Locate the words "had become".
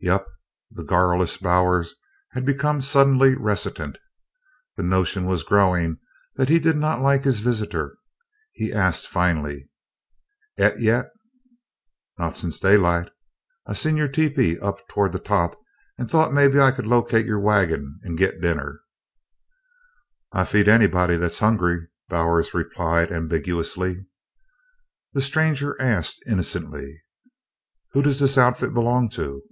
2.32-2.80